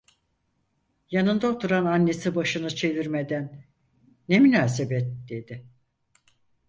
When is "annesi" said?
1.85-2.35